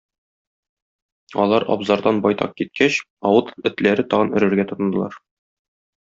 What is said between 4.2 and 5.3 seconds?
өрергә тотындылар.